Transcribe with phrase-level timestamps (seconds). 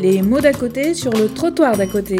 [0.00, 2.18] les mots d'à côté sur le trottoir d'à côté.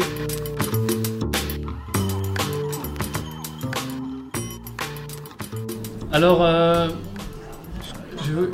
[6.13, 6.89] Alors, euh,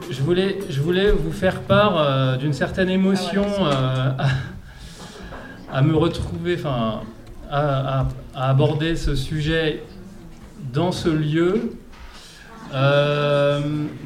[0.10, 4.12] je, voulais, je voulais vous faire part euh, d'une certaine émotion euh,
[5.74, 7.02] à, me retrouver, enfin,
[7.52, 9.84] à, aborder ce sujet
[10.72, 11.74] dans ce lieu,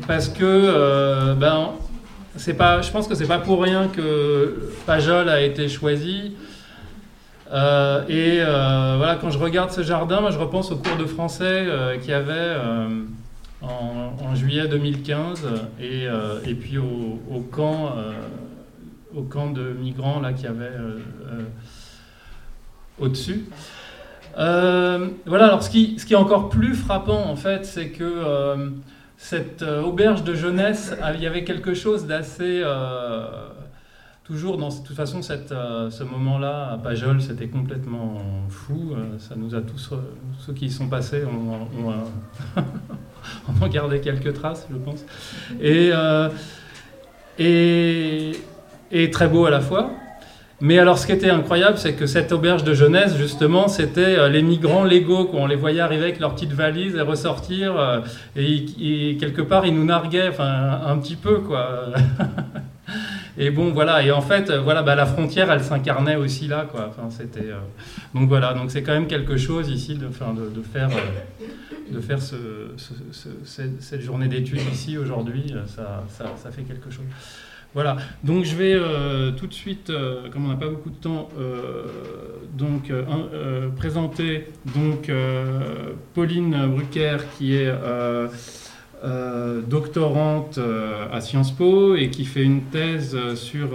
[0.07, 1.71] parce que, ben,
[2.37, 6.33] c'est pas, je pense que c'est pas pour rien que Pajol a été choisi.
[7.51, 11.65] et voilà, quand je regarde ce jardin, moi, je repense au cours de français
[12.01, 12.55] qu'il y avait
[13.61, 15.45] en, juillet 2015
[15.79, 18.13] et, euh, puis au, camp, euh,
[19.15, 20.99] au camp de migrants qu'il y avait euh,
[22.99, 23.45] au-dessus.
[24.35, 28.71] voilà, alors ce qui, ce qui, est encore plus frappant en fait, c'est que
[29.23, 32.63] cette auberge de jeunesse, il y avait quelque chose d'assez
[34.23, 39.55] toujours dans de toute façon cette, ce moment-là à Pajol c'était complètement fou ça nous
[39.55, 39.93] a tous
[40.39, 41.67] ceux qui y sont passés ont,
[43.61, 45.05] on gardait quelques traces, je pense.
[45.61, 46.29] Euh,
[47.37, 48.31] et,
[48.91, 49.91] et, très beau à la fois.
[50.61, 54.29] Mais alors, ce qui était incroyable, c'est que cette auberge de jeunesse, justement, c'était euh,
[54.29, 55.25] les migrants légaux.
[55.25, 55.41] Quoi.
[55.41, 57.77] On les voyait arriver avec leurs petites valises et ressortir.
[57.77, 57.99] Euh,
[58.35, 61.87] et, quelque part, ils nous narguaient, enfin, un, petit peu, quoi.
[63.37, 64.03] et bon, voilà.
[64.03, 66.89] Et en fait, voilà, bah, la frontière, elle s'incarnait aussi là, quoi.
[66.89, 67.49] Enfin, c'était.
[68.13, 68.53] Donc voilà.
[68.53, 70.33] Donc c'est quand même quelque chose ici de, faire
[71.91, 72.19] de faire
[73.79, 77.05] cette, journée d'études ici aujourd'hui, euh, ça, fait quelque chose.
[77.73, 80.95] Voilà, donc je vais euh, tout de suite, euh, comme on n'a pas beaucoup de
[80.95, 81.29] temps,
[82.53, 82.91] donc
[83.77, 85.09] présenter donc
[86.13, 87.73] Pauline Brucker qui est
[89.67, 90.59] doctorante
[91.11, 93.69] à Sciences Po et qui fait une thèse sur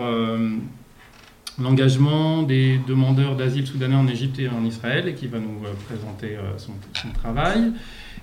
[1.58, 6.36] l'engagement des demandeurs d'asile soudanais en Égypte et en Israël et qui va nous présenter
[6.58, 6.74] son
[7.14, 7.72] travail.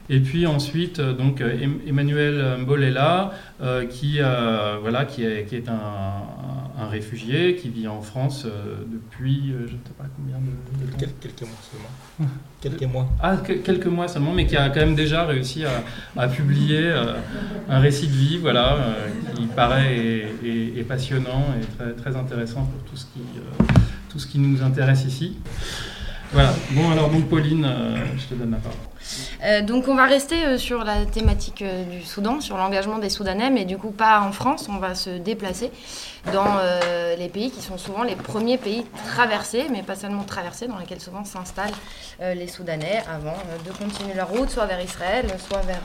[0.09, 3.31] Et puis ensuite, euh, donc euh, Emmanuel Mbolela,
[3.61, 4.19] euh, qui,
[4.81, 8.45] voilà, qui est, qui est un, un, réfugié qui vit en France
[8.91, 10.97] depuis, je ne sais pas combien de, temps.
[11.21, 12.31] quelques mois seulement.
[12.61, 13.09] quelques mois.
[13.21, 15.83] Ah, quelques mois seulement, mais qui a quand même déjà réussi à,
[16.17, 16.91] à publier
[17.69, 18.77] un récit de vie, voilà,
[19.35, 19.95] qui paraît
[20.43, 23.21] et, passionnant et très, très, intéressant pour tout ce qui,
[24.09, 25.37] tout ce qui nous intéresse ici.
[26.33, 26.53] Voilà.
[26.71, 27.67] Bon, alors donc Pauline,
[28.17, 28.77] je te donne la parole.
[29.43, 33.09] Euh, donc on va rester euh, sur la thématique euh, du Soudan, sur l'engagement des
[33.09, 35.71] Soudanais, mais du coup pas en France, on va se déplacer
[36.31, 36.55] dans
[37.17, 41.01] les pays qui sont souvent les premiers pays traversés, mais pas seulement traversés, dans lesquels
[41.01, 41.73] souvent s'installent
[42.21, 43.35] les Soudanais avant
[43.65, 45.81] de continuer leur route, soit vers Israël, soit vers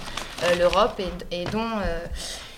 [0.57, 1.01] l'Europe,
[1.33, 1.69] et, dont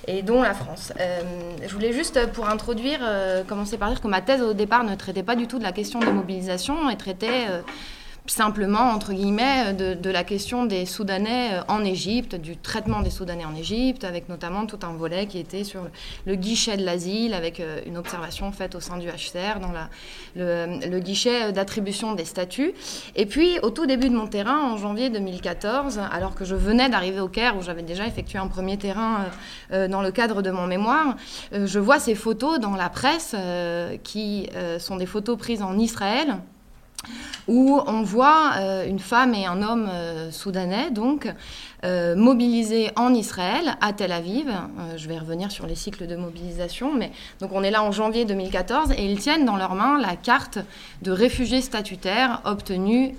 [0.07, 0.93] et dont la France.
[0.99, 3.01] je voulais juste, pour introduire,
[3.47, 5.73] commencer par dire que ma thèse au départ ne traitait pas du tout de la
[5.73, 7.47] question des mobilisations, elle traitait
[8.31, 13.45] simplement, entre guillemets, de, la question des Soudanais euh, en Égypte, du traitement des Soudanais
[13.45, 15.83] en Égypte, avec notamment tout un volet qui était sur
[16.27, 19.73] le, guichet de l'asile, avec euh, une observation faite au sein du HCR dans
[20.37, 22.73] le, guichet d'attribution des statuts.
[23.17, 26.89] Et puis, au tout début de mon terrain, en janvier 2014, alors que je venais
[26.89, 29.27] d'arriver au Caire, où j'avais déjà effectué un premier terrain
[29.73, 31.17] euh, dans le cadre de mon mémoire,
[31.53, 33.35] je vois ces photos dans la presse
[34.05, 34.49] qui
[34.79, 36.39] sont des photos prises en Israël
[37.49, 41.33] où on voit euh, une femme et un homme euh, soudanais, donc,
[41.85, 44.51] euh, mobilisés en Israël, à Tel Aviv.
[44.97, 48.25] je vais revenir sur les cycles de mobilisation, mais donc on est là en janvier
[48.25, 50.59] 2014 et ils tiennent dans leurs mains la carte
[51.03, 53.15] de réfugiés statutaires obtenue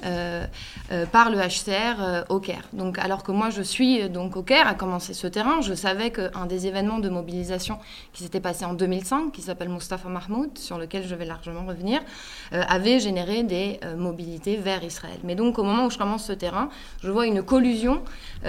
[1.12, 2.68] par le HCR au Caire.
[2.74, 6.12] Donc, alors que moi je suis donc au Caire à commencer ce terrain, je savais
[6.12, 7.78] qu'un des événements de mobilisation
[8.14, 12.02] qui s'était passé en 2005, qui s'appelle Mustafa Mahmoud, sur lequel je vais largement revenir,
[12.52, 15.20] avait généré des mobilisations vers Israël.
[15.24, 16.70] Mais donc au moment où je commence ce terrain,
[17.04, 18.02] je vois une collusion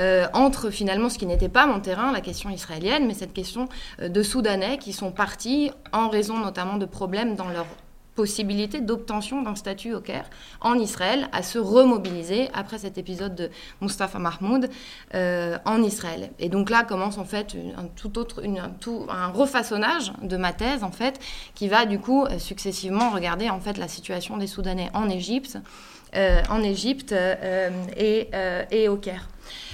[0.03, 3.69] euh, entre finalement ce qui n'était pas mon terrain, la question israélienne, mais cette question
[4.01, 7.67] euh, de Soudanais qui sont partis en raison notamment de problèmes dans leur
[8.17, 10.29] possibilité d'obtention d'un statut au Caire
[10.61, 13.49] en Israël à se remobiliser après cet épisode de
[13.81, 14.69] Mustafa Mahmoud
[15.15, 16.31] euh, en Israël.
[16.39, 18.43] Et donc là commence en fait un tout autre,
[19.33, 21.21] refaçonnage de ma thèse en fait
[21.55, 25.59] qui va du coup successivement regarder en fait la situation des Soudanais en Égypte,
[26.15, 27.15] en Égypte
[27.97, 28.29] et,
[28.71, 29.29] et au Caire.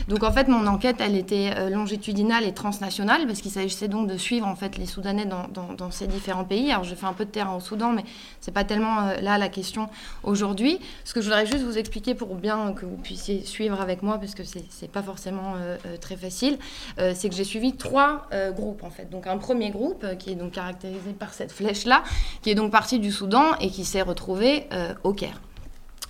[0.06, 4.08] Donc en fait, mon enquête, elle était euh, longitudinale et transnationale, parce qu'il s'agissait donc
[4.08, 6.70] de suivre en fait les Soudanais dans, ces différents pays.
[6.70, 8.04] Alors je fais un peu de terrain au Soudan, mais
[8.40, 9.88] c'est pas tellement euh, là la question
[10.22, 10.78] aujourd'hui.
[11.04, 14.18] Ce que je voudrais juste vous expliquer pour bien que vous puissiez suivre avec moi,
[14.18, 16.58] parce que c'est pas forcément euh, très facile,
[16.96, 19.10] c'est que j'ai suivi trois groupes en fait.
[19.10, 22.02] Donc un premier groupe qui est donc caractérisé par cette flèche là,
[22.42, 24.68] qui est donc parti du Soudan et qui s'est retrouvé
[25.04, 25.40] au Caire.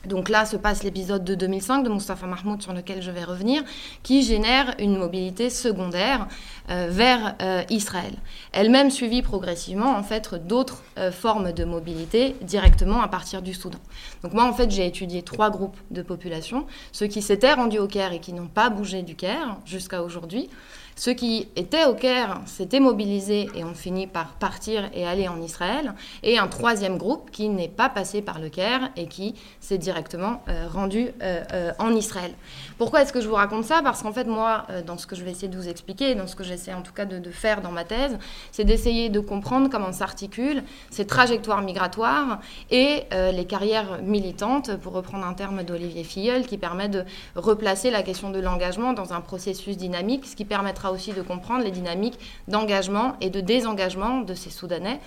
[0.08, 3.62] Donc là se passe l'épisode de 2005 de Mustafa Mahmoud sur lequel je vais revenir,
[4.02, 6.26] qui génère une mobilité secondaire
[6.70, 8.14] euh, vers euh, Israël.
[8.52, 13.78] Elle-même suivie progressivement en fait d'autres euh, formes de mobilité directement à partir du Soudan.
[14.22, 17.86] Donc moi en fait j'ai étudié trois groupes de population, ceux qui s'étaient rendus au
[17.86, 20.48] Caire et qui n'ont pas bougé du Caire jusqu'à aujourd'hui,
[20.98, 25.40] ceux qui étaient au Caire s'étaient mobilisés et ont fini par partir et aller en
[25.40, 25.94] Israël.
[26.24, 30.42] Et un troisième groupe qui n'est pas passé par le Caire et qui s'est directement
[30.48, 32.32] euh, rendu euh, euh, en Israël.
[32.78, 33.80] Pourquoi est-ce que je vous raconte ça?
[33.84, 36.34] Parce qu'en fait, moi, dans ce que je vais essayer de vous expliquer, dans ce
[36.34, 38.18] que j'essaie en tout cas de, faire dans ma thèse,
[38.50, 42.40] c'est d'essayer de comprendre comment s'articulent ces trajectoires migratoires
[42.70, 47.04] et les carrières militantes, pour reprendre un terme d'Olivier Filleul, qui permet de
[47.34, 51.64] replacer la question de l'engagement dans un processus dynamique, ce qui permettra aussi de comprendre
[51.64, 52.18] les dynamiques
[52.48, 55.00] d'engagement et de désengagement de ces Soudanais.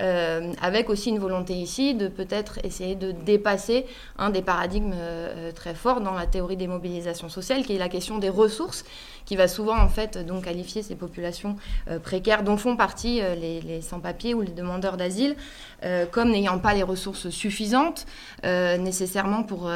[0.00, 3.84] Euh, avec aussi une volonté ici de peut-être essayer de dépasser
[4.16, 7.88] un des paradigmes euh, très forts dans la théorie des mobilisations sociales, qui est la
[7.88, 8.84] question des ressources,
[9.24, 11.56] qui va souvent en fait donc qualifier ces populations
[11.90, 15.36] euh, précaires dont font partie les, les sans-papiers ou les demandeurs d'asile
[16.10, 18.06] comme n'ayant pas les ressources suffisantes
[18.42, 19.70] nécessairement pour,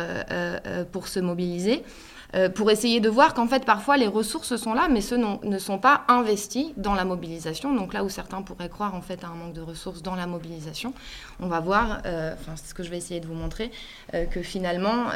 [0.91, 1.85] pour se mobiliser.
[2.35, 5.59] Euh, pour essayer de voir qu'en fait parfois les ressources sont là, mais ceux ne
[5.59, 7.75] sont pas investis dans la mobilisation.
[7.75, 10.27] Donc là où certains pourraient croire en fait à un manque de ressources dans la
[10.27, 10.95] mobilisation,
[11.41, 13.71] on va voir, euh, enfin c'est ce que je vais essayer de vous montrer,
[14.15, 15.07] euh, que finalement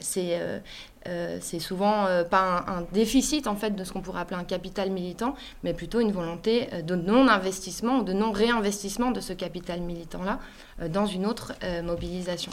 [0.00, 0.40] c'est
[1.40, 5.36] c'est souvent pas un, déficit en fait de ce qu'on pourrait appeler un capital militant,
[5.62, 10.40] mais plutôt une volonté de non-investissement ou de non-réinvestissement de ce capital militant-là
[10.88, 11.52] dans une autre
[11.84, 12.50] mobilisation.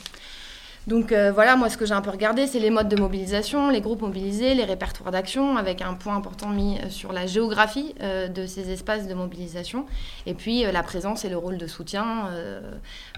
[0.85, 3.69] Donc euh, voilà, moi ce que j'ai un peu regardé, c'est les modes de mobilisation,
[3.69, 7.95] les groupes mobilisés, les répertoires d'action, avec un point important mis euh, sur la géographie
[8.01, 9.85] euh, de ces espaces de mobilisation,
[10.25, 12.29] et puis la présence et le rôle de soutien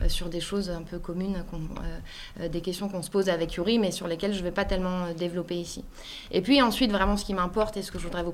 [0.08, 1.44] sur des choses un peu communes,
[2.40, 5.12] des questions qu'on se pose avec Yuri, mais sur lesquelles je ne vais pas tellement
[5.18, 5.84] développer ici.
[6.32, 8.34] Et puis ensuite, vraiment ce qui m'importe et ce que je voudrais vous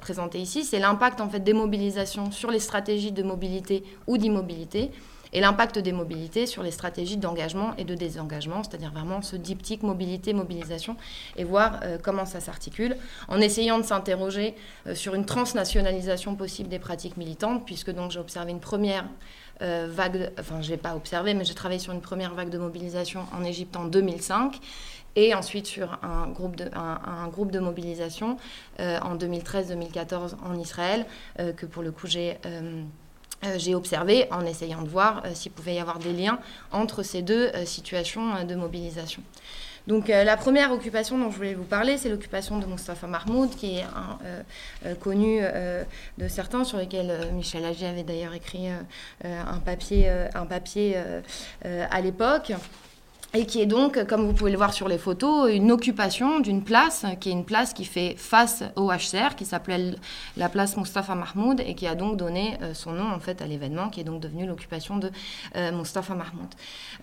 [0.00, 4.90] présenter ici, c'est l'impact en fait des mobilisations sur les stratégies de mobilité ou d'immobilité
[5.32, 9.82] et l'impact des mobilités sur les stratégies d'engagement et de désengagement, c'est-à-dire vraiment ce diptyque
[9.82, 10.96] mobilité-mobilisation,
[11.36, 12.96] et voir euh, comment ça s'articule,
[13.28, 14.54] en essayant de s'interroger
[14.86, 19.04] euh, sur une transnationalisation possible des pratiques militantes, puisque donc j'ai observé une première
[19.62, 22.58] euh, vague, enfin je n'ai pas observé, mais j'ai travaillé sur une première vague de
[22.58, 24.58] mobilisation en Égypte en 2005,
[25.18, 28.36] et ensuite sur un groupe de, un, groupe de mobilisation
[28.78, 31.06] en 2013-2014 en Israël,
[31.38, 32.36] que pour le coup j'ai
[33.58, 36.38] j'ai observé en essayant de voir euh, s'il pouvait y avoir des liens
[36.72, 39.22] entre ces deux euh, situations de mobilisation.
[39.86, 43.76] Donc la première occupation dont je voulais vous parler, c'est l'occupation de Mustafa Mahmoud, qui
[43.76, 43.84] est
[44.98, 45.40] connu
[46.18, 48.84] de certains, sur lesquels Michel Agier avait d'ailleurs écrit un
[49.22, 50.96] un papier
[51.62, 52.52] à l'époque
[53.34, 56.62] et qui est donc, comme vous pouvez le voir sur les photos, une occupation d'une
[56.62, 59.94] place, qui est une place qui fait face au HCR, qui s'appelait
[60.36, 63.46] la place Mustafa Mahmoud, et qui a donc donné euh, son nom en fait à
[63.46, 65.10] l'événement, qui est donc devenu l'occupation de
[65.56, 66.48] euh, Mustafa Mahmoud.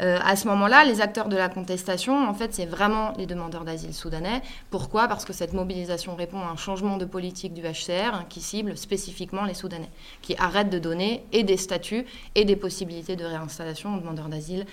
[0.02, 3.64] Euh, à ce moment-là, les acteurs de la contestation, en fait, c'est vraiment les demandeurs
[3.64, 4.42] d'asile soudanais.
[4.72, 5.08] Pourquoi?
[5.08, 8.78] Parce que cette mobilisation répond à un changement de politique du HCR hein, qui cible
[8.78, 9.90] spécifiquement les Soudanais,
[10.22, 14.66] qui arrête de donner et des statuts et des possibilités de réinstallation aux demandeurs d'asile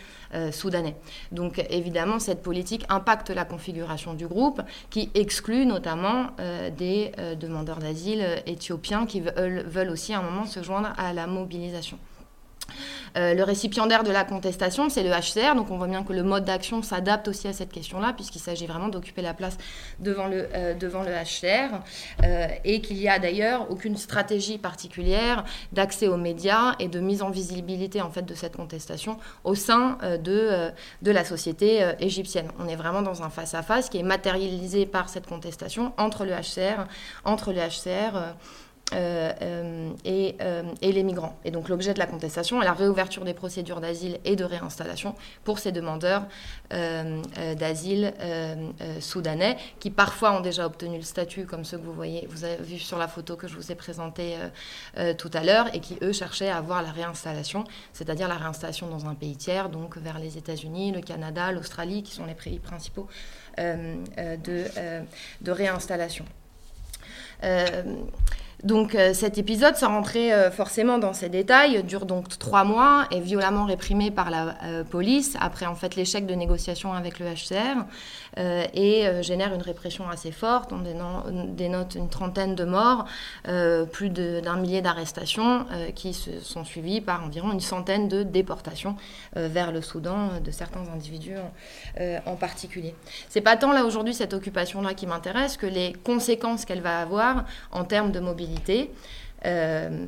[0.52, 0.96] soudanais.
[1.32, 7.34] Donc évidemment, cette politique impacte la configuration du groupe, qui exclut notamment euh, des euh,
[7.34, 11.99] demandeurs d'asile éthiopiens qui veulent, aussi à un moment se joindre à la mobilisation.
[13.17, 16.23] Euh, le récipiendaire de la contestation, c'est le HCR, donc on voit bien que le
[16.23, 19.57] mode d'action s'adapte aussi à cette question-là, puisqu'il s'agit vraiment d'occuper la place
[19.99, 21.81] devant le, euh, devant le HCR,
[22.25, 27.23] euh, et qu'il n'y a d'ailleurs aucune stratégie particulière d'accès aux médias et de mise
[27.23, 30.71] en visibilité en fait de cette contestation au sein de,
[31.02, 32.49] de la société égyptienne.
[32.59, 36.87] On est vraiment dans un face-à-face qui est matérialisé par cette contestation entre le HCR,
[37.25, 38.35] entre le HCR
[38.92, 40.37] et,
[40.82, 41.37] et, les migrants.
[41.44, 45.14] Et donc l'objet de la contestation est la réouverture des procédures d'asile et de réinstallation
[45.44, 46.25] pour ces demandeurs
[46.70, 48.12] d'asile
[49.00, 52.62] soudanais qui parfois ont déjà obtenu le statut comme ceux que vous voyez, vous avez
[52.62, 54.37] vu sur la photo que je vous ai présentée
[55.18, 59.06] tout à l'heure et qui eux cherchaient à avoir la réinstallation, c'est-à-dire la réinstallation dans
[59.06, 63.09] un pays tiers, donc vers les États-Unis, le Canada, l'Australie, qui sont les pays principaux
[63.59, 65.02] euh, euh, de, euh,
[65.40, 66.25] de, réinstallation.
[68.64, 73.64] Donc cet épisode, sans rentrer forcément dans ces détails, dure donc trois mois, est violemment
[73.64, 74.55] réprimé par la
[74.90, 77.87] police après en fait l'échec de négociation avec le HCR.
[78.38, 80.73] Euh, et euh, génère une répression assez forte.
[80.73, 80.83] On
[81.49, 83.07] dénote une trentaine de morts,
[83.49, 88.97] euh, plus d'un millier d'arrestations qui sont suivies par environ une centaine de déportations
[89.35, 91.37] vers le Soudan de certains individus
[92.26, 92.95] en, particulier.
[93.29, 97.45] C'est pas tant là aujourd'hui cette occupation-là qui m'intéresse que les conséquences qu'elle va avoir
[97.73, 98.90] en termes de mobilité responsabilité.
[99.47, 100.07] Euh,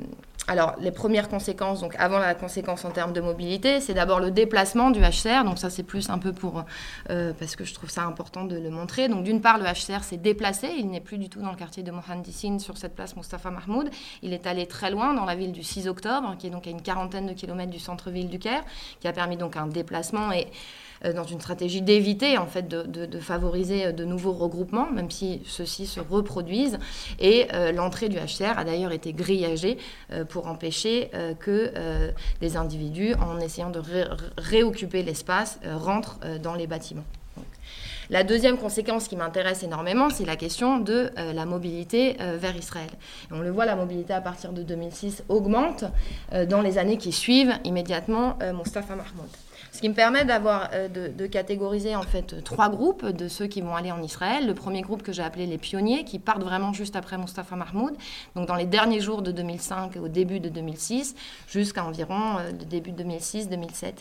[0.48, 4.32] alors, les premières conséquences, donc avant la conséquence en termes de mobilité, c'est d'abord le
[4.32, 5.44] déplacement du HCR.
[5.44, 6.64] Donc, ça, c'est plus un peu pour.
[7.10, 9.08] Euh, parce que je trouve ça important de le montrer.
[9.08, 10.68] Donc, d'une part, le HCR s'est déplacé.
[10.76, 13.88] Il n'est plus du tout dans le quartier de Mohandissine, sur cette place Mustafa Mahmoud.
[14.22, 16.70] Il est allé très loin, dans la ville du 6 octobre, qui est donc à
[16.70, 18.64] une quarantaine de kilomètres du centre-ville du Caire,
[19.00, 20.48] qui a permis donc un déplacement et
[21.04, 25.40] euh, dans une stratégie d'éviter en fait de, favoriser euh, de nouveaux regroupements, même si
[25.46, 26.78] ceux-ci se reproduisent.
[27.20, 29.78] Et l'entrée du HCR a d'ailleurs été grillagée
[30.32, 31.10] pour empêcher
[31.40, 31.72] que
[32.40, 33.82] des individus, en essayant de
[34.38, 37.04] réoccuper l'espace, rentrent dans les bâtiments.
[38.10, 42.90] La deuxième conséquence qui m'intéresse énormément, c'est la question de la mobilité vers Israël.
[43.30, 45.84] on le voit, la mobilité à partir de 2006 augmente
[46.48, 49.28] dans les années qui suivent immédiatement Mustafa Mahmoud.
[49.72, 53.62] Ce qui me permet d'avoir, euh, de, catégoriser en fait trois groupes de ceux qui
[53.62, 54.46] vont aller en Israël.
[54.46, 57.94] Le premier groupe que j'ai appelé les pionniers, qui partent vraiment juste après Mustafa Mahmoud,
[58.36, 61.14] donc dans les derniers jours de 2005 au début de 2006,
[61.48, 63.94] jusqu'à environ euh, le début de 2006-2007.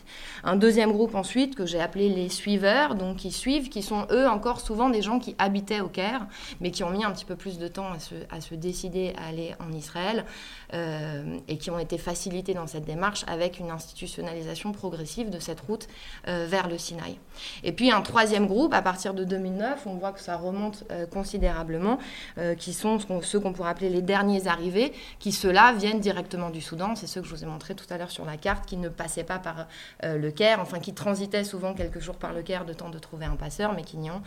[0.43, 4.27] Un deuxième groupe ensuite que j'ai appelé les suiveurs, donc qui suivent, qui sont eux
[4.27, 6.27] encore souvent des gens qui habitaient au Caire,
[6.59, 9.13] mais qui ont mis un petit peu plus de temps à se, à se décider
[9.17, 10.25] à aller en Israël
[10.73, 15.60] euh, et qui ont été facilités dans cette démarche avec une institutionnalisation progressive de cette
[15.61, 15.87] route
[16.27, 17.17] euh, vers le Sinaï.
[17.63, 21.05] Et puis un troisième groupe, à partir de 2009, on voit que ça remonte euh,
[21.05, 21.97] considérablement,
[22.37, 26.61] euh, qui sont ceux qu'on pourrait appeler les derniers arrivés, qui ceux-là viennent directement du
[26.61, 26.95] Soudan.
[26.95, 28.89] C'est ceux que je vous ai montré tout à l'heure sur la carte, qui ne
[28.89, 29.67] passaient pas par
[30.03, 33.25] le Caire, enfin qui transitaient souvent quelques jours par le Caire de temps de trouver
[33.25, 34.21] un passeur, mais qui n'y ont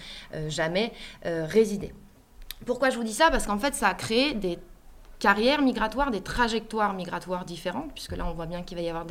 [0.48, 1.92] jamais résidé.
[2.66, 3.30] Pourquoi je vous dis ça?
[3.30, 4.58] Parce qu'en fait, ça a créé des
[5.18, 9.06] carrières migratoires, des trajectoires migratoires différentes, puisque là on voit bien qu'il va y avoir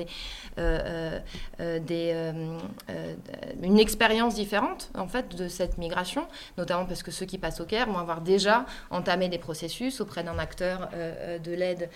[0.60, 1.20] euh,
[1.60, 3.16] euh, euh,
[3.62, 7.66] une expérience différente en fait de cette migration, notamment parce que ceux qui passent au
[7.66, 10.90] Caire vont avoir déjà entamé des processus auprès d'un acteur
[11.44, 11.90] de l'aide,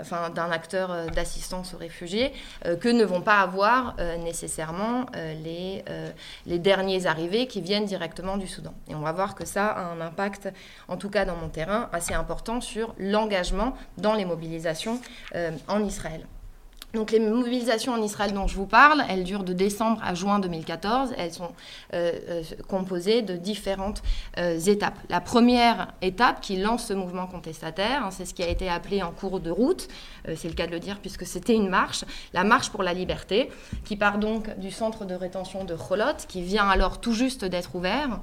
[0.00, 5.06] enfin d'un acteur d'assistance aux réfugiés, que ne vont pas avoir nécessairement
[5.42, 5.82] les,
[6.58, 8.74] derniers arrivés qui viennent directement du Soudan.
[8.88, 10.48] Et on va voir que ça a un impact,
[10.88, 15.00] en tout cas dans mon terrain, assez important sur l'ensemble engagement dans les mobilisations
[15.34, 16.26] euh, en Israël.
[16.92, 20.38] Donc les mobilisations en Israël dont je vous parle, elles durent de décembre à juin
[20.38, 21.12] 2014.
[21.18, 21.50] Elles sont
[21.92, 24.00] euh, euh, composées de différentes
[24.36, 24.94] étapes.
[25.08, 29.02] La première étape qui lance ce mouvement contestataire, hein, c'est ce qui a été appelé
[29.02, 29.88] en cours de route,
[30.36, 33.50] c'est le cas de le dire puisque c'était une marche, la marche pour la liberté,
[33.84, 37.74] qui part donc du centre de rétention de Cholot, qui vient alors tout juste d'être
[37.74, 38.20] ouvert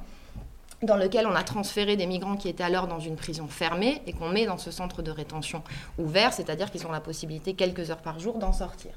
[0.84, 4.14] dans lequel on a transféré des migrants qui étaient alors dans une prison fermée et
[4.14, 5.64] qu'on met dans ce centre de rétention
[5.98, 8.92] ouvert, c'est-à-dire qu'ils ont la possibilité quelques heures par jour d'en sortir.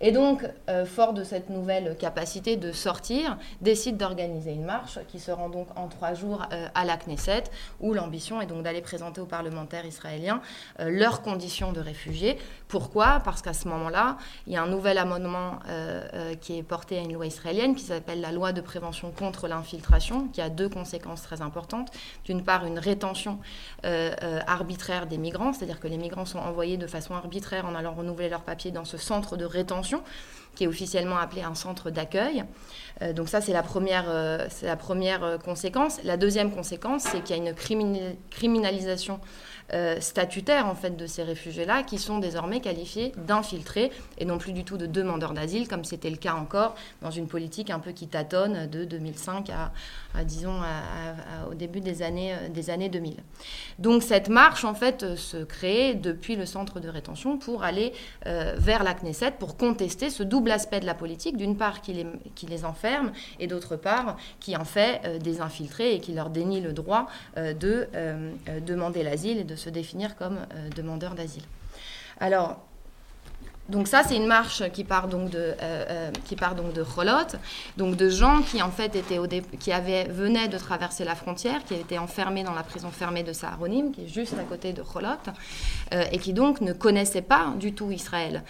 [0.00, 5.20] Et donc, euh, fort de cette nouvelle capacité de sortir, décide d'organiser une marche qui
[5.20, 7.44] se rend donc en trois jours euh, à la Knesset,
[7.80, 10.40] où l'ambition est donc d'aller présenter aux parlementaires israéliens
[10.80, 12.38] euh, leurs conditions de réfugiés.
[12.68, 13.20] Pourquoi?
[13.24, 15.58] Parce qu'à ce moment-là, il y a un nouvel amendement
[16.40, 20.28] qui est porté à une loi israélienne qui s'appelle la loi de prévention contre l'infiltration,
[20.28, 21.90] qui a deux conséquences très importantes.
[22.24, 23.38] D'une part, une rétention
[23.84, 28.28] arbitraire des migrants, c'est-à-dire que les migrants sont envoyés de façon arbitraire en allant renouveler
[28.28, 29.93] leurs papiers dans ce centre de rétention
[30.54, 32.44] qui est officiellement appelé un centre d'accueil.
[33.02, 36.00] Euh, donc ça, c'est la première, euh, euh, conséquence.
[36.04, 37.54] La deuxième conséquence, c'est qu'il y a une
[38.30, 39.20] criminalisation
[39.98, 44.62] statutaires en fait de ces réfugiés-là qui sont désormais qualifiés d'infiltrés et non plus du
[44.62, 48.06] tout de demandeurs d'asile comme c'était le cas encore dans une politique un peu qui
[48.06, 49.72] tâtonne de 2005 à,
[50.22, 50.60] disons
[51.50, 53.16] au début des années, euh, des années 2000.
[53.78, 57.92] Donc cette marche en fait euh, se crée depuis le centre de rétention pour aller
[58.24, 61.92] vers la Knesset pour contester ce double double aspect de la politique, d'une part qui
[61.92, 66.28] les, qui les enferme et d'autre part qui en fait des infiltrés et qui leur
[66.28, 67.06] dénie le droit
[67.36, 67.88] de
[68.66, 70.40] demander l'asile et de se définir comme
[70.74, 71.44] demandeurs d'asile.
[72.18, 72.58] Alors,
[73.70, 76.84] donc ça, c'est une marche qui part donc de euh, euh, qui part donc de
[77.78, 79.18] donc de gens qui en fait étaient
[79.58, 83.32] qui avaient venaient de traverser la frontière, qui étaient enfermés dans la prison fermée de
[83.32, 85.08] Saharonim, qui est juste à côté de Cholot,
[85.94, 88.42] euh, et qui donc ne connaissaient pas du tout Israël.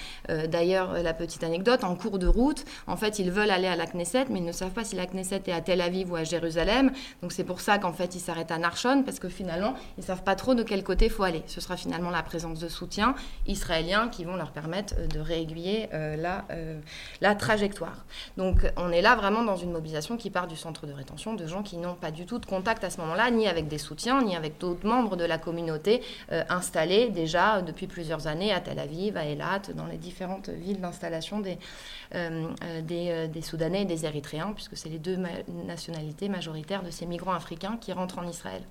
[0.48, 3.86] D'ailleurs, la petite anecdote, en cours de route, en fait, ils veulent aller à la
[3.86, 6.24] Knesset, mais ils ne savent pas si la Knesset est à Tel Aviv ou à
[6.24, 6.90] Jérusalem.
[7.22, 10.24] Donc c'est pour ça qu'en fait, ils s'arrêtent à Narshon, parce que finalement, ils savent
[10.24, 11.42] pas trop de quel côté faut aller.
[11.46, 13.14] Ce sera finalement la présence de soutien
[13.46, 16.80] israélien qui vont leur permettre de réaiguiller euh, la, euh,
[17.20, 18.04] la trajectoire.
[18.36, 21.46] Donc on est là vraiment dans une mobilisation qui part du centre de rétention de
[21.46, 24.22] gens qui n'ont pas du tout de contact à ce moment-là, ni avec des soutiens,
[24.22, 28.78] ni avec d'autres membres de la communauté euh, installés déjà depuis plusieurs années à Tel
[28.78, 31.58] Aviv, à Eilat, dans les différentes villes d'installation des,
[32.82, 35.18] des, des, Soudanais et des Érythréens, puisque c'est les deux
[35.66, 38.62] nationalités majoritaires de ces migrants africains qui rentrent en Israël.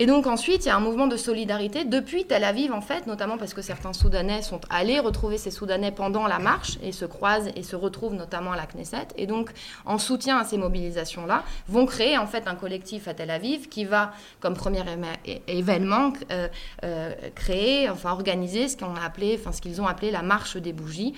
[0.00, 3.08] Et donc ensuite, il y a un mouvement de solidarité depuis Tel Aviv, en fait,
[3.08, 7.04] notamment parce que certains Soudanais sont allés retrouver ces Soudanais pendant la marche et se
[7.04, 9.08] croisent et se retrouvent notamment à la Knesset.
[9.16, 9.50] Et donc,
[9.84, 13.84] en soutien à ces mobilisations-là, vont créer en fait un collectif à Tel Aviv qui
[13.84, 14.84] va, comme premier
[15.48, 16.46] événement, euh,
[16.84, 19.12] euh, créer, enfin organiser ce qu'on a
[19.52, 21.14] ce qu'ils ont appelé la marche des bougies.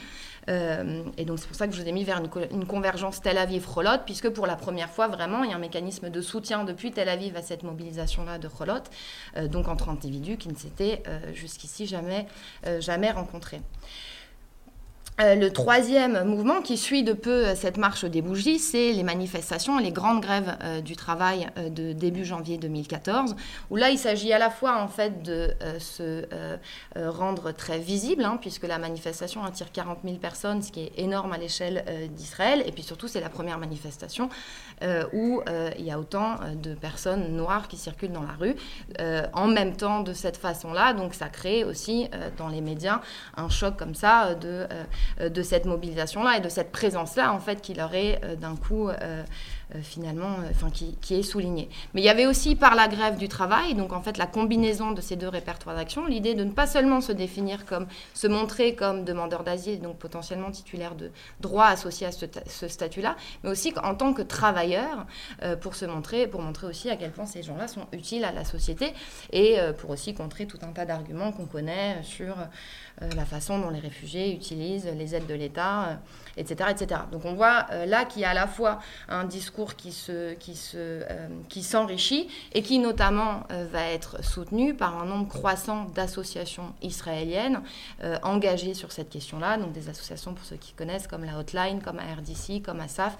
[0.48, 2.20] Euh, et donc c'est pour ça que je vous ai mis vers
[2.50, 6.10] une, convergence Tel Aviv-Rolot, puisque pour la première fois, vraiment, il y a un mécanisme
[6.10, 8.74] de soutien depuis Tel Aviv à cette mobilisation-là de Rolot,
[9.36, 12.26] euh, donc entre individus qui ne s'étaient euh, jusqu'ici jamais,
[12.80, 13.60] jamais rencontrés.
[15.20, 19.02] Euh, le troisième mouvement qui suit de peu euh, cette marche des bougies, c'est les
[19.02, 23.36] manifestations, les grandes grèves euh, du travail de début janvier 2014,
[23.70, 26.24] où là il s'agit à la fois en fait de se
[26.96, 31.32] rendre très visible, hein, puisque la manifestation attire 40 000 personnes, ce qui est énorme
[31.32, 31.84] à l'échelle
[32.14, 34.28] d'Israël, et puis surtout c'est la première manifestation
[35.12, 35.42] où
[35.78, 38.56] il y a autant de personnes noires qui circulent dans la rue
[39.32, 43.00] en même temps de cette façon-là, donc ça crée aussi dans les médias
[43.36, 44.66] un choc comme ça de
[45.18, 48.88] de cette mobilisation-là et de cette présence-là, en fait, qui leur est euh, d'un coup
[48.88, 49.24] euh, euh,
[49.82, 51.68] finalement, euh, enfin, qui, est souligné.
[51.94, 54.92] Mais il y avait aussi par la grève du travail, donc en fait la combinaison
[54.92, 58.74] de ces deux répertoires d'action, l'idée de ne pas seulement se définir comme, se montrer
[58.74, 61.10] comme demandeur d'asile, donc potentiellement titulaire de
[61.40, 65.06] droits associés à ce, statut-là, mais aussi en tant que travailleur
[65.42, 68.32] euh, pour se montrer, pour montrer aussi à quel point ces gens-là sont utiles à
[68.32, 68.92] la société
[69.32, 72.36] et pour aussi contrer tout un tas d'arguments qu'on connaît sur
[73.00, 76.00] la façon dont les réfugiés utilisent les aides de l'État,
[76.36, 77.02] etc., etc.
[77.12, 80.54] Donc on voit là qu'il y a à la fois un discours qui se, qui
[80.54, 85.84] se, euh, qui s'enrichit et qui notamment euh, va être soutenu par un nombre croissant
[85.94, 87.62] d'associations israéliennes
[88.02, 91.80] euh, engagées sur cette question-là, donc des associations pour ceux qui connaissent comme la Hotline,
[91.80, 93.16] comme ARDC, comme ASAF,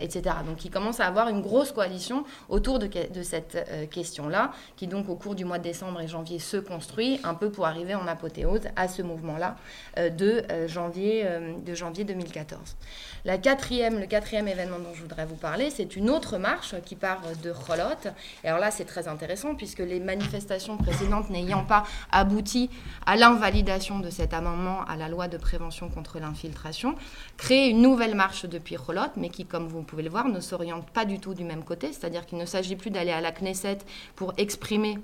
[0.00, 0.36] etc.
[0.46, 5.08] Donc qui commence à avoir une grosse coalition autour de, de cette question-là, qui donc
[5.08, 8.06] au cours du mois de décembre et janvier se construit un peu pour arriver en
[8.06, 9.56] apothéose à ce mouvement-là
[9.96, 11.26] de, janvier,
[11.64, 12.76] de janvier 2014.
[13.24, 16.96] La quatrième, le quatrième événement dont je voudrais vous parler, c'est une autre marche qui
[16.96, 18.12] part de Cholot.
[18.44, 22.70] Et alors là, c'est très intéressant puisque les manifestations précédentes n'ayant pas abouti
[23.06, 26.94] à l'invalidation de cet amendement à la loi de prévention contre l'infiltration,
[27.36, 30.90] créent une nouvelle marche depuis Cholot, mais qui, comme vous pouvez le voir, ne s'oriente
[30.90, 31.92] pas du tout du même côté.
[31.92, 33.78] C'est-à-dire qu'il ne s'agit plus d'aller à la Knesset
[34.14, 34.98] pour exprimer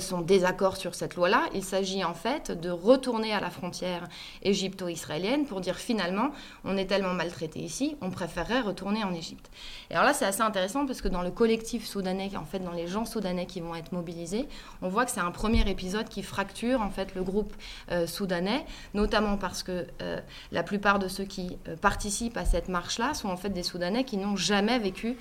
[0.00, 1.44] son désaccord sur cette loi-là.
[1.54, 4.06] Il s'agit en fait de retourner à la frontière
[4.42, 6.30] égypto-israélienne pour dire finalement,
[6.64, 9.50] on est tellement maltraité ici, on préférerait retourner en Égypte.
[9.90, 12.72] Et alors là, c'est assez intéressant parce que dans le collectif soudanais, en fait, dans
[12.72, 14.46] les gens soudanais qui vont être mobilisés,
[14.82, 17.54] on voit que c'est un premier épisode qui fracture en fait le groupe
[17.90, 18.64] euh, soudanais,
[18.94, 20.20] notamment parce que euh,
[20.52, 24.16] la plupart de ceux qui participent à cette marche-là sont en fait des Soudanais qui
[24.16, 25.16] n'ont jamais vécu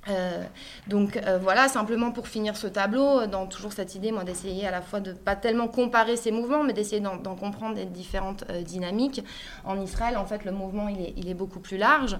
[0.09, 0.43] Euh,
[0.87, 4.71] donc euh, voilà, simplement pour finir ce tableau, dans toujours cette idée, moi, d'essayer à
[4.71, 8.61] la fois de pas tellement comparer ces mouvements, mais d'essayer d'en comprendre les différentes euh,
[8.61, 9.23] dynamiques.
[9.63, 12.17] En Israël, en fait, le mouvement, il est, est beaucoup plus large.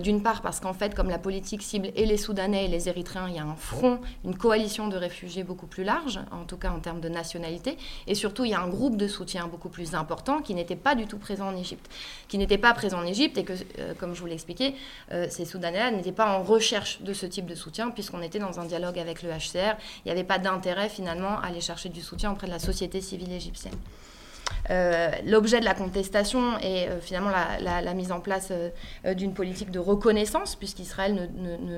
[0.00, 3.26] D'une part, parce qu'en fait, comme la politique cible et les Soudanais et les Érythréens,
[3.28, 6.70] il y a un front, une coalition de réfugiés beaucoup plus large, en tout cas
[6.70, 7.76] en termes de nationalité.
[8.06, 10.94] Et surtout, il y a un groupe de soutien beaucoup plus important qui n'était pas
[10.94, 11.90] du tout présent en Égypte.
[12.28, 13.54] Qui n'était pas présent en Égypte et que,
[13.98, 14.74] comme je vous l'ai expliqué,
[15.28, 18.64] ces Soudanais n'étaient pas en recherche de ce type de soutien, puisqu'on était dans un
[18.64, 19.76] dialogue avec le HCR.
[20.04, 23.00] Il n'y avait pas d'intérêt finalement à aller chercher du soutien auprès de la société
[23.00, 23.74] civile égyptienne.
[24.70, 29.70] Euh, l'objet de la contestation est euh, finalement la, mise en place euh, d'une politique
[29.70, 31.30] de reconnaissance, puisqu'Israël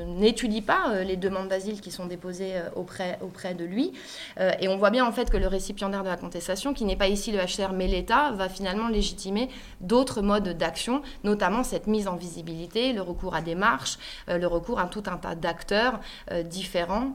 [0.07, 3.93] n'étudie pas les demandes d'asile qui sont déposées auprès, auprès de lui.
[4.39, 7.09] et on voit bien en fait que le récipiendaire de la contestation, qui n'est pas
[7.09, 9.49] ici le HCR mais l'État, va finalement légitimer
[9.81, 13.99] d'autres modes d'action, notamment cette mise en visibilité, le recours à des marches,
[14.29, 16.01] le recours à tout un tas d'acteurs
[16.45, 17.13] différents,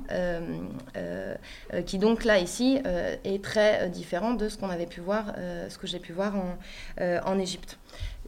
[1.85, 2.79] qui donc là ici
[3.23, 5.33] est très différent de ce qu'on avait pu voir
[5.69, 6.57] ce que j'ai pu voir en,
[6.99, 7.77] euh, Égypte.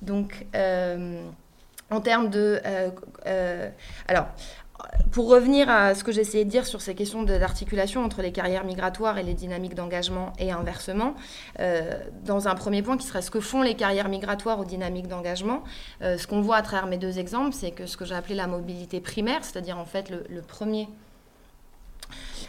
[0.01, 1.23] Donc, euh,
[1.89, 2.61] en termes de...
[4.07, 4.27] alors,
[5.11, 8.65] pour revenir à ce que j'essayais de dire sur ces questions d'articulation entre les carrières
[8.65, 11.13] migratoires et les dynamiques d'engagement et inversement,
[12.25, 15.63] dans un premier point qui serait ce que font les carrières migratoires aux dynamiques d'engagement,
[16.01, 18.47] ce qu'on voit à travers mes deux exemples, c'est que ce que j'ai appelé la
[18.47, 20.89] mobilité primaire, c'est-à-dire en fait le premier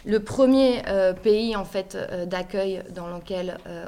[0.05, 3.85] le premier euh, pays en fait euh, d'accueil dans lequel euh,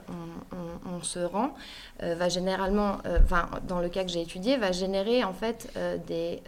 [0.85, 1.53] on, se rend
[2.01, 2.97] va généralement,
[3.67, 5.71] dans le cas que j'ai étudié, va générer en fait
[6.07, 6.41] des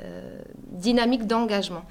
[0.71, 1.83] dynamiques d'engagement.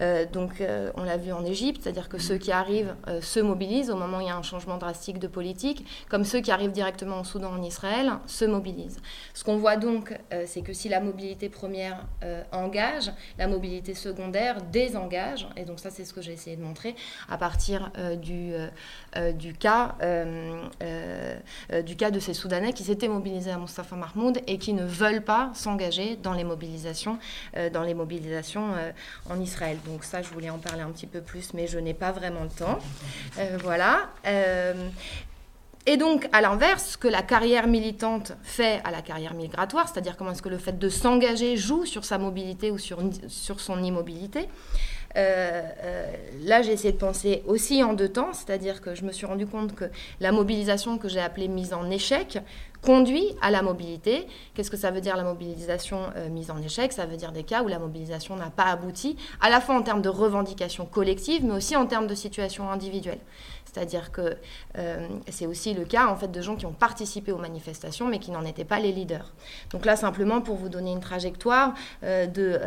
[0.00, 3.40] Euh, donc, euh, on l'a vu en Égypte, c'est-à-dire que ceux qui arrivent euh, se
[3.40, 6.50] mobilisent au moment où il y a un changement drastique de politique, comme ceux qui
[6.50, 9.00] arrivent directement au Soudan, en Israël, se mobilisent.
[9.34, 12.06] Ce qu'on voit donc, c'est que si la mobilité première
[12.52, 15.48] engage, la mobilité secondaire désengage.
[15.56, 16.94] Et donc, ça, c'est ce que j'ai essayé de montrer
[17.28, 18.52] à partir du,
[19.58, 19.94] cas
[22.10, 26.16] de ces Soudanais qui s'étaient mobilisés à Mustafa Mahmoud et qui ne veulent pas s'engager
[26.16, 27.18] dans les mobilisations,
[27.72, 28.74] dans les mobilisations
[29.28, 29.78] en Israël.
[29.88, 32.42] Donc ça, je voulais en parler un petit peu plus, mais je n'ai pas vraiment
[32.42, 32.78] le temps.
[33.38, 34.10] Euh, voilà.
[34.26, 34.88] Euh,
[35.86, 40.16] et donc, à l'inverse, ce que la carrière militante fait à la carrière migratoire, c'est-à-dire
[40.16, 42.98] comment est-ce que le fait de s'engager joue sur sa mobilité ou sur,
[43.28, 44.48] sur son immobilité,
[45.18, 46.06] euh,
[46.44, 49.46] là, j'ai essayé de penser aussi en deux temps, c'est-à-dire que je me suis rendu
[49.46, 49.86] compte que
[50.20, 52.38] la mobilisation que j'ai appelée mise en échec
[52.82, 54.26] conduit à la mobilité.
[54.54, 56.92] Qu'est-ce que ça veut dire la mobilisation euh, mise en échec?
[56.92, 59.82] Ça veut dire des cas où la mobilisation n'a pas abouti, à la fois en
[59.82, 63.18] termes de revendications collectives, mais aussi en termes de situation individuelle.
[63.78, 64.36] C'est-à-dire que
[64.76, 68.18] euh, c'est aussi le cas en fait de gens qui ont participé aux manifestations mais
[68.18, 69.32] qui n'en étaient pas les leaders.
[69.70, 72.58] Donc là simplement pour vous donner une trajectoire euh, de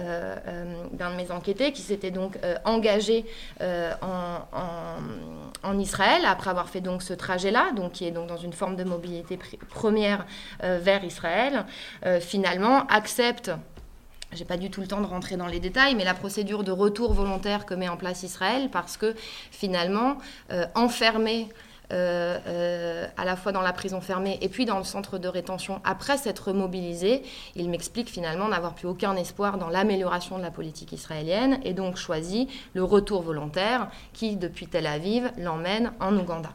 [0.94, 3.26] d'un de mes enquêtés qui s'était donc engagé
[3.62, 8.76] en, Israël après avoir fait donc ce trajet-là, donc qui est donc dans une forme
[8.76, 9.38] de mobilité
[9.70, 10.26] première
[10.64, 11.66] euh, vers Israël,
[12.06, 13.52] euh, finalement accepte
[14.34, 16.72] j'ai pas du tout le temps de rentrer dans les détails, mais la procédure de
[16.72, 19.16] retour volontaire que met en place Israël, parce que
[19.52, 20.18] finalement,
[20.52, 21.50] euh, enfermé
[21.94, 26.16] à la fois dans la prison fermée et puis dans le centre de rétention après
[26.18, 27.22] s'être mobilisé,
[27.58, 31.98] il m'explique finalement n'avoir plus aucun espoir dans l'amélioration de la politique israélienne et donc
[31.98, 36.52] choisit le retour volontaire qui, depuis Tel Aviv, l'emmène en Ouganda.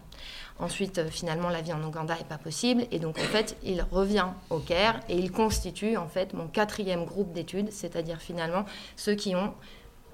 [0.58, 2.86] Ensuite, euh, finalement, la vie en Ouganda n'est pas possible.
[2.90, 7.04] Et donc, en fait, il revient au Caire et il constitue, en fait, mon quatrième
[7.04, 8.64] groupe d'études, c'est-à-dire finalement
[8.96, 9.52] ceux qui ont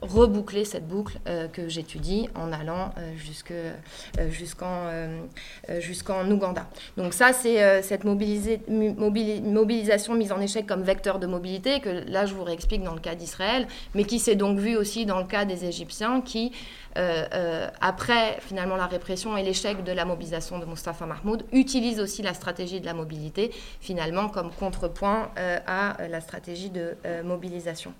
[0.02, 3.12] reboucler cette boucle euh, que j'étudie en allant euh,
[4.18, 4.90] euh, jusqu'en
[5.80, 6.66] jusqu'en Ouganda.
[6.96, 12.34] Donc ça, c'est cette mobilisation mise en échec comme vecteur de mobilité que là, je
[12.34, 15.44] vous réexplique dans le cas d'Israël, mais qui s'est donc vu aussi dans le cas
[15.44, 16.52] des Égyptiens qui,
[17.80, 22.34] après finalement la répression et l'échec de la mobilisation de Mustafa Mahmoud, utilisent aussi la
[22.34, 27.92] stratégie de la mobilité finalement comme contrepoint à la stratégie de mobilisation.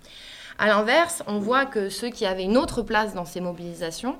[0.59, 4.17] À l'inverse, on voit que ceux qui avaient une autre place dans ces mobilisations,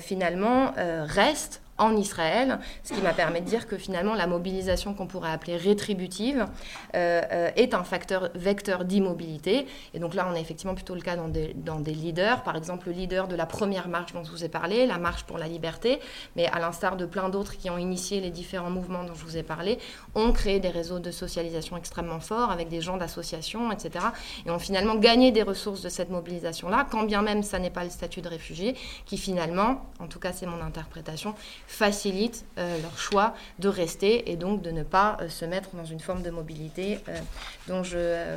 [0.00, 5.06] finalement, restent en Israël, ce qui m'a permis de dire que finalement la mobilisation qu'on
[5.06, 6.46] pourrait appeler rétributive
[6.94, 9.66] euh, euh, est un facteur vecteur d'immobilité.
[9.94, 12.92] Et donc là, on a effectivement plutôt le cas dans des, leaders, par exemple le
[12.92, 16.00] leader de la première marche dont je vous ai parlé, la marche pour la liberté,
[16.36, 19.36] mais à l'instar de plein d'autres qui ont initié les différents mouvements dont je vous
[19.36, 19.78] ai parlé,
[20.14, 24.06] ont créé des réseaux de socialisation extrêmement forts avec des gens d'associations, etc.
[24.46, 27.84] Et ont finalement gagné des ressources de cette mobilisation-là, quand bien même ça n'est pas
[27.84, 31.34] le statut de réfugié, qui finalement, en tout cas c'est mon interprétation,
[31.72, 35.86] facilite euh, leur choix de rester et donc de ne pas euh, se mettre dans
[35.86, 37.18] une forme de mobilité euh,
[37.66, 38.36] dont, je,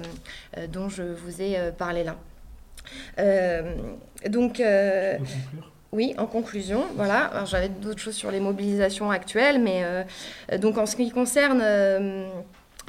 [0.67, 2.15] dont je vous ai parlé là.
[4.29, 4.63] donc,
[5.91, 7.43] oui, en conclusion, voilà.
[7.45, 9.83] J'avais d'autres choses sur les mobilisations actuelles, mais
[10.57, 11.61] donc en ce qui concerne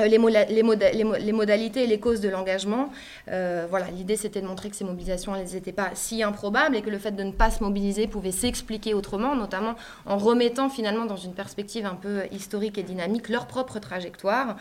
[0.01, 2.91] euh, les, modalités et les causes de l'engagement.
[3.31, 6.91] Euh, voilà, l'idée c'était de montrer que ces mobilisations n'étaient pas si improbables et que
[6.91, 11.17] le fait de ne pas se mobiliser pouvait s'expliquer autrement, notamment en remettant finalement dans
[11.17, 14.57] une perspective un peu historique et dynamique leur propre trajectoire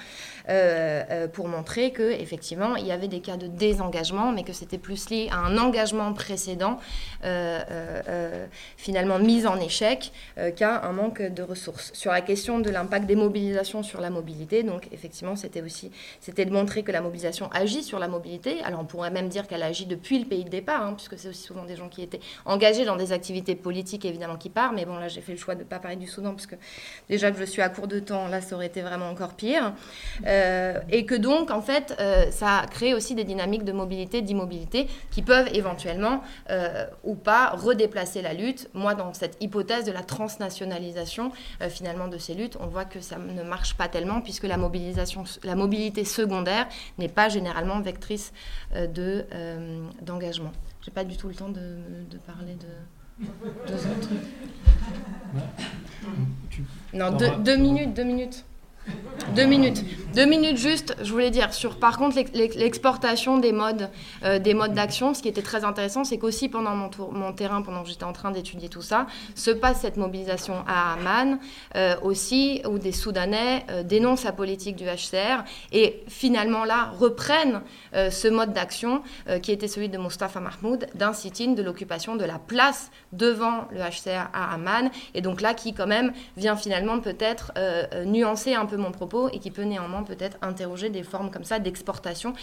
[0.49, 4.77] euh, pour montrer que effectivement il y avait des cas de désengagement, mais que c'était
[4.77, 6.79] plus lié à un engagement précédent
[8.77, 10.11] finalement mis en échec
[10.55, 11.91] qu'à un manque de ressources.
[11.93, 16.45] Sur la question de l'impact des mobilisations sur la mobilité, donc effectivement c'était aussi c'était
[16.45, 18.61] de montrer que la mobilisation agit sur la mobilité.
[18.63, 21.29] Alors on pourrait même dire qu'elle agit depuis le pays de départ, hein, puisque c'est
[21.29, 24.75] aussi souvent des gens qui étaient engagés dans des activités politiques évidemment qui partent.
[24.75, 26.55] Mais bon là j'ai fait le choix de ne pas parler du Soudan parce que
[27.09, 29.73] déjà que je suis à court de temps, là ça aurait été vraiment encore pire.
[30.25, 34.87] Euh, et que donc en fait euh, ça crée aussi des dynamiques de mobilité, d'immobilité
[35.11, 38.69] qui peuvent éventuellement euh, ou pas redéplacer la lutte.
[38.73, 41.31] Moi dans cette hypothèse de la transnationalisation
[41.69, 45.14] finalement de ces luttes, on voit que ça ne marche pas tellement puisque la mobilisation
[45.43, 48.33] la mobilité secondaire n'est pas généralement vectrice
[48.73, 50.51] euh, de, euh, d'engagement.
[50.81, 51.77] Je n'ai pas du tout le temps de,
[52.25, 53.27] parler de
[53.67, 54.09] deux autres.
[56.93, 58.45] Non, deux minutes, deux minutes.
[59.35, 59.83] Deux minutes.
[60.15, 63.89] Deux minutes juste, je voulais dire, sur par contre l'exportation des modes
[64.23, 67.33] euh, des modes d'action, ce qui était très intéressant, c'est qu'aussi pendant mon, tour, mon
[67.33, 71.37] terrain, pendant que j'étais en train d'étudier tout ça, se passe cette mobilisation à Amman,
[71.75, 75.43] euh, aussi, où des Soudanais euh, dénoncent la politique du HCR
[75.73, 77.61] et finalement là reprennent
[77.93, 79.01] ce mode d'action
[79.41, 83.79] qui était celui de Mustafa Mahmoud, d'un sit-in de l'occupation de la place devant le
[83.79, 87.53] HCR à Amman, et donc là qui quand même vient finalement peut-être
[88.05, 91.59] nuancer un peu mon propos et qui peut néanmoins peut-être interroger des formes comme ça
[91.59, 92.33] d'exportation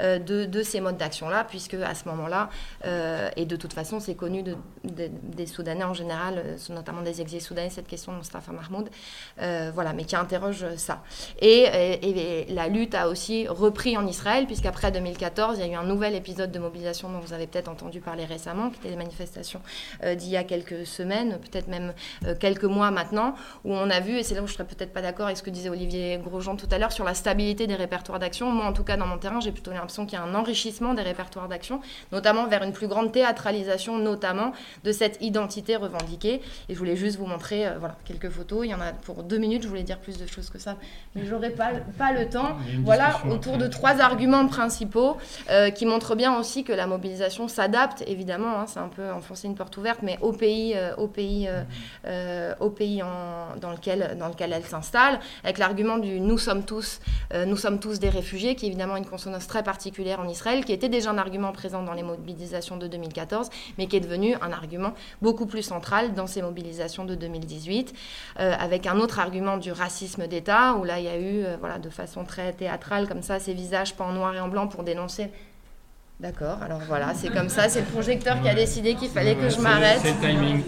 [0.00, 2.48] euh, de, ces modes d'action-là, puisque à ce moment-là,
[2.84, 7.20] euh, et de toute façon c'est connu de, des Soudanais en général, euh, notamment des
[7.20, 8.90] exilés soudanais, cette question de Mustafa Mahmoud,
[9.74, 11.02] voilà, mais qui interroge ça.
[11.40, 11.62] Et,
[12.02, 15.84] et, la lutte a aussi repris en Israël, puisqu'après 2014, il y a eu un
[15.84, 19.60] nouvel épisode de mobilisation dont vous avez peut-être entendu parler récemment, qui était les manifestations
[20.02, 21.92] d'il y a quelques semaines, peut-être même
[22.38, 25.02] quelques mois maintenant, où on a vu, et c'est là où je serais peut-être pas
[25.02, 27.74] d'accord avec ce que disait Olivier, Olivier Grosjean tout à l'heure sur la stabilité des
[27.74, 28.50] répertoires d'action.
[28.52, 30.94] Moi, en tout cas, dans mon terrain, j'ai plutôt l'impression qu'il y a un enrichissement
[30.94, 31.80] des répertoires d'action,
[32.12, 34.52] notamment vers une plus grande théâtralisation, notamment
[34.84, 36.40] de cette identité revendiquée.
[36.68, 38.64] Et je voulais juste vous montrer euh, voilà, quelques photos.
[38.64, 39.64] Il y en a pour deux minutes.
[39.64, 40.76] Je voulais dire plus de choses que ça,
[41.16, 42.56] mais j'aurais pas, pas le temps.
[42.84, 45.16] Voilà, autour de trois arguments principaux
[45.50, 48.60] euh, qui montrent bien aussi que la mobilisation s'adapte, évidemment.
[48.60, 51.48] Hein, c'est un peu enfoncer une porte ouverte, mais au pays, euh, au pays,
[52.60, 56.64] au pays en, dans, lequel, dans lequel elle s'installe, avec la l'argument du nous sommes
[56.64, 57.00] tous,
[57.32, 60.66] euh, nous sommes tous des réfugiés, qui est évidemment une consonance très particulière en Israël,
[60.66, 64.34] qui était déjà un argument présent dans les mobilisations de 2014, mais qui est devenu
[64.42, 67.94] un argument beaucoup plus central dans ces mobilisations de 2018,
[68.38, 71.56] euh, avec un autre argument du racisme d'État, où là il y a eu, euh,
[71.58, 74.66] voilà, de façon très théâtrale comme ça, ces visages pas en noir et en blanc
[74.66, 75.30] pour dénoncer
[76.20, 79.48] D'accord, alors voilà, c'est comme ça, c'est le projecteur qui a décidé qu'il fallait que
[79.48, 80.00] je m'arrête.
[80.02, 80.62] C'est le timing.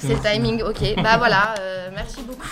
[0.00, 1.02] C'est le timing, ok.
[1.02, 1.54] Bah voilà,
[1.94, 2.48] merci beaucoup.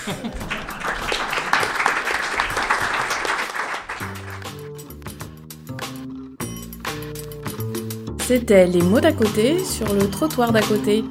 [8.30, 11.02] C'était les mots d'à côté sur le trottoir d'à côté.